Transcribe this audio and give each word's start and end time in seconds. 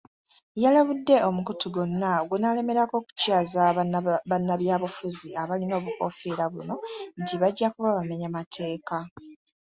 Yalabudde 0.63 1.15
omukutu 1.29 1.65
gwonna 1.73 2.09
ogunaalemerako 2.23 2.95
okukyaza 3.01 3.61
bannabyabufuzi 4.29 5.29
abalina 5.41 5.73
obukoofiira 5.79 6.45
buno 6.53 6.75
nti 7.19 7.33
bajja 7.41 7.67
kuba 7.73 7.95
bamenya 7.97 8.27
mateeka. 8.37 8.97